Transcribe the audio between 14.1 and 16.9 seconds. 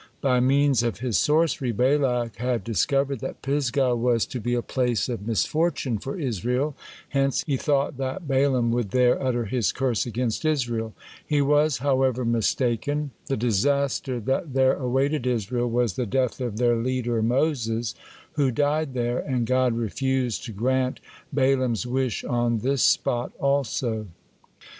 that there awaited Israel was the death of their